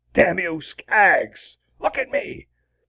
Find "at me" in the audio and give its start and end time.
1.95-2.47